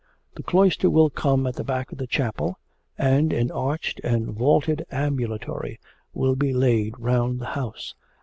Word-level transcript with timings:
'The 0.33 0.41
cloister 0.41 0.89
will 0.89 1.11
come 1.11 1.45
at 1.45 1.53
the 1.55 1.63
back 1.63 1.91
of 1.91 1.99
the 1.99 2.07
chapel, 2.07 2.57
and 2.97 3.31
an 3.31 3.51
arched 3.51 3.99
and 4.03 4.29
vaulted 4.29 4.83
ambulatory 4.89 5.79
will 6.11 6.35
be 6.35 6.53
laid 6.55 6.97
round 6.97 7.37
the 7.39 7.45
house. 7.53 7.93